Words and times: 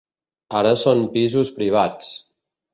Ara 0.59 0.71
són 0.85 1.05
pisos 1.19 1.53
privats. 1.61 2.13